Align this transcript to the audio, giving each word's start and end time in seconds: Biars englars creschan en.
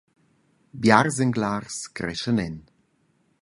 Biars 0.81 1.17
englars 1.25 1.77
creschan 2.01 2.39
en. 2.47 2.55